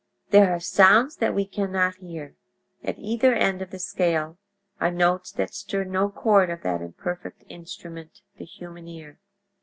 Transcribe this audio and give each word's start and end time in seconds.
"There 0.31 0.51
are 0.51 0.59
sounds 0.59 1.17
that 1.17 1.35
we 1.35 1.45
can 1.45 1.71
not 1.71 1.97
hear. 1.97 2.35
At 2.83 2.97
either 2.97 3.35
end 3.35 3.61
of 3.61 3.69
the 3.69 3.77
scale 3.77 4.39
are 4.79 4.89
notes 4.89 5.31
that 5.33 5.53
stir 5.53 5.83
no 5.83 6.09
chord 6.09 6.49
of 6.49 6.63
that 6.63 6.81
imperfect 6.81 7.43
instrument, 7.49 8.21
the 8.39 8.45
human 8.45 8.87
ear. 8.87 9.19